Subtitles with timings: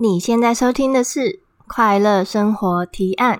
[0.00, 1.20] 你现在收听的是
[1.66, 3.36] 《快乐生活提案》。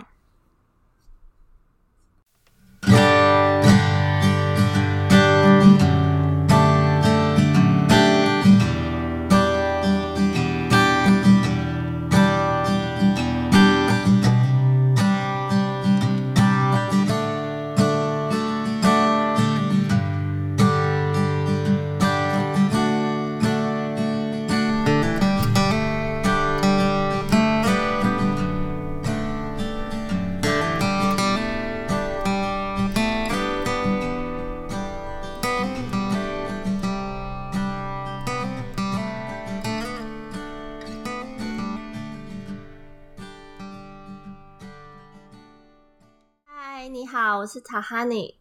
[47.10, 48.34] 好，我是塔哈尼，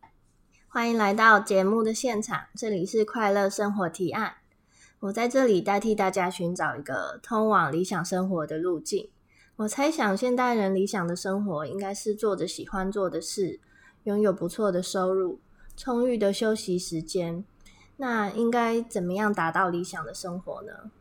[0.68, 2.48] 欢迎来到节目的现场。
[2.54, 4.34] 这里是快乐生活提案，
[5.00, 9.10] 我在这里代替大家寻找一个通往理想生活的路径。
[9.56, 13.62] 我猜想，现代人理想的生活应该是做着喜欢做的事，
[14.04, 15.40] 拥有不错的收入，
[15.78, 17.46] 充裕的休息时间。
[17.96, 20.92] 那应该怎么样达到理想的生活呢？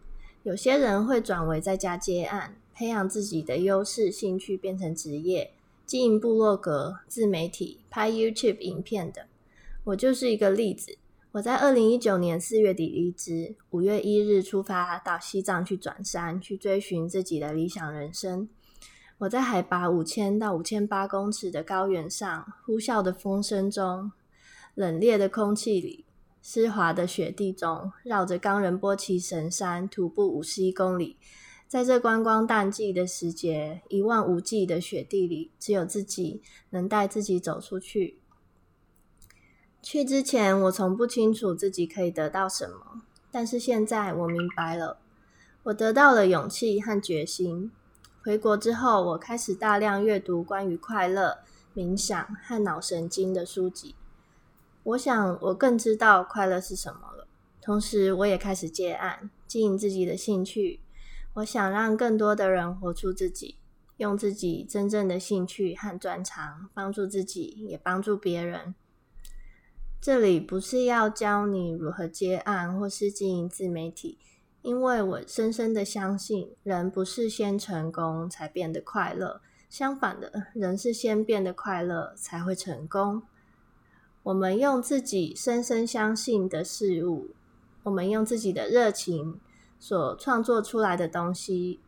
[0.44, 5.54] 有些人会转为在家接案，培养自己的优势兴趣，变成职业。
[5.86, 9.28] 经营部落格、自媒体、拍 YouTube 影片的，
[9.84, 10.98] 我就是一个例子。
[11.30, 18.48] 我在二零一九年四月底离职，五月一日出发到西藏去转山，去追寻自己的理想人生。
[19.18, 24.10] 我在海拔五千到五千八公尺的高原上，呼啸的风声中，
[24.74, 26.04] 冷冽的空气里，
[26.42, 31.16] 湿滑的雪地中，绕着冈仁波齐神山徒步五十一公里。
[31.68, 38.18] 在这观光淡季的时节，一望无际的雪地里，只有自己能带自己走出去。
[39.82, 44.98] 去之前，我从不清楚自己可以得到什么，但是现在我明白了，
[45.64, 47.72] 我得到了勇气和决心。
[48.22, 51.38] 回国之后，我开始大量阅读关于快乐、
[51.74, 53.96] 冥想和脑神经的书籍。
[54.84, 57.26] 我想，我更知道快乐是什么了。
[57.60, 60.80] 同时，我也开始接案，经营自己的兴趣。
[61.36, 63.56] 我想让更多的人活出自己，
[63.98, 68.74] 用自己真正的兴趣和专长帮助自己，也帮助别人。
[70.00, 74.16] 这里不是要教你如何接案或是经营自媒体，
[74.62, 83.22] 因为我深深的相信，人不是先成功才变得快乐，相反的，人是先变得快乐才会成功。
[84.22, 87.34] 我们用自己深深相信的事物，
[87.82, 89.38] 我们用自己的热情。
[89.78, 91.80] 所创作出来的东西，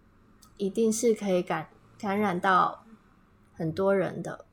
[0.57, 1.69] 一定是可以感
[1.99, 2.85] 感染到
[3.55, 4.45] 很多人的，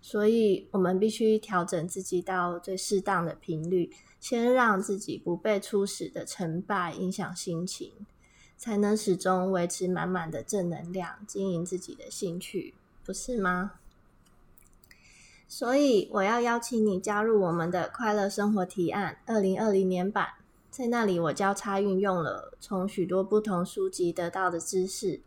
[0.00, 7.92] 所以我们必须调整自己到最适当的频率，先让自己不被初始的成败影响心情，
[8.56, 13.72] 才能始终维持满满的正能量，经营自己的兴趣，不是吗？
[15.48, 20.30] 所以我要邀请你加入我们的快乐生活提案二零二零年版。
[20.76, 25.22] 在那里，我交叉运用了从许多不同书籍得到的知识，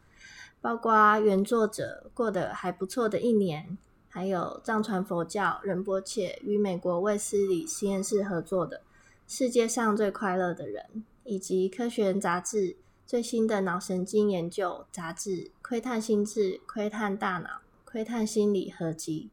[0.62, 3.76] 包括原作者过得还不错的一年，
[4.10, 8.78] 还有藏传佛教仁波切与美国卫斯理实验室合作的
[9.26, 10.86] 《世界上最快乐的人》，
[11.24, 12.78] 以及科学杂志
[13.08, 15.32] 最新的脑神经研究杂志
[15.64, 19.32] 《窥探心智、窥探大脑、窥探心理》合集，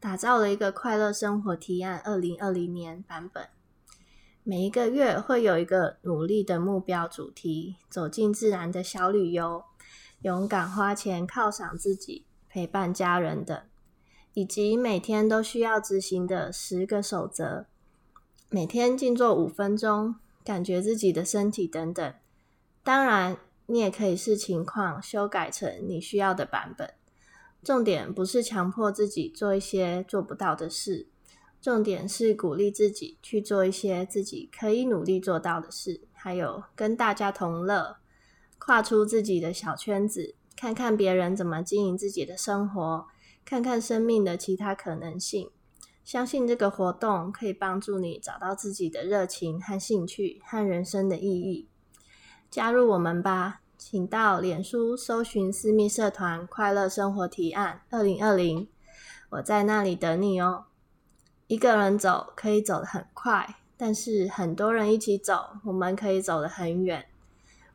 [0.00, 3.46] 打造了一个快乐生活提案二零二零年版本。
[4.44, 9.62] 每一个月会有一个努力的目标主题，走进自然的小旅游，
[10.22, 13.62] 勇敢花钱犒赏自己，陪伴家人等，
[14.34, 17.66] 以及每天都需要执行的十个守则。
[18.50, 22.12] 每天静坐五分钟，感觉自己的身体等等。
[22.82, 23.36] 当然，
[23.66, 26.92] 你也可以视情况修改成你需要的版本。
[27.62, 31.06] 重点不是强迫自己做一些做不到的事。
[31.62, 37.98] 重点是鼓励自己去做一些自己可以努力做到的事，还有跟大家同乐，
[38.58, 43.06] 跨出自己的小圈子，看看别人怎么经营自己的生活，
[43.44, 45.50] 看看生命的其他可能性。
[46.04, 51.68] 相信这个活动可以帮助你找到自己的热情和兴趣和人生的意义。
[52.50, 58.66] 加入我们吧，请到脸书搜寻私密社团“快乐生活提案二零二零”，
[59.30, 60.64] 我在那里等你哦。
[61.52, 67.04] 一个人走可以走得很快，但是很多人一起走，我们可以走得很远。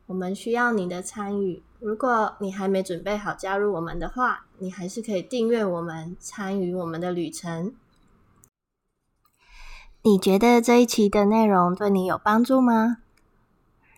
[0.06, 1.62] 我们需要你的参与。
[1.78, 7.72] 如果你还没准备好加入我们的话，你还是可以订阅我们，参与我们的旅程。
[10.02, 12.96] 你觉得这一期的内容对你有帮助吗？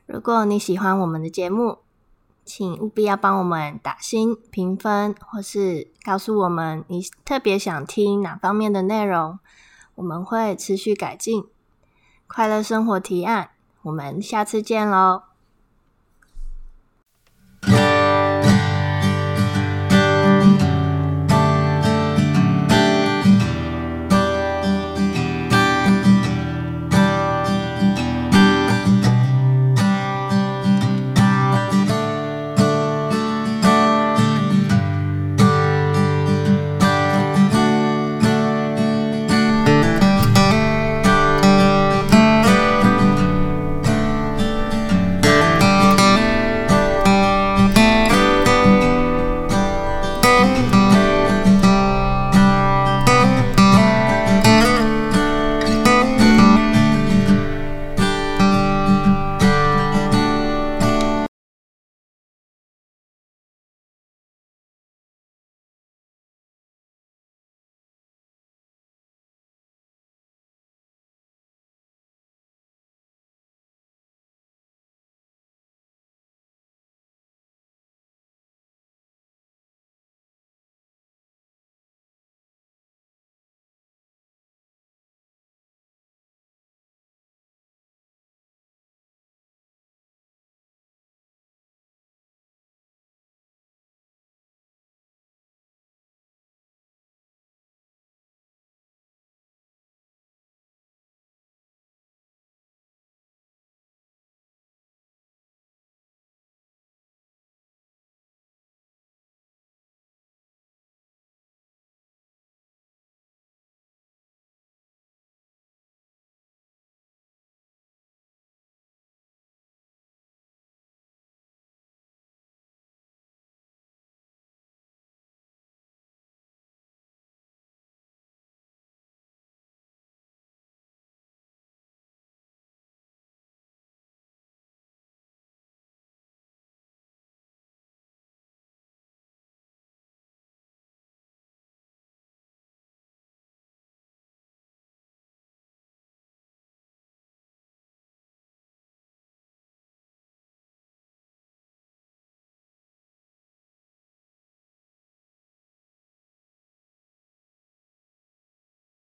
[0.04, 1.78] 如果你喜欢我们的节目，
[2.44, 9.38] 请务必要帮我们打星评分，或是告诉我们你特别想听哪方面的内容，
[10.00, 11.44] 我们会持续改进。
[12.26, 13.50] 快乐生活提案，
[13.82, 15.29] 我们下次见喽！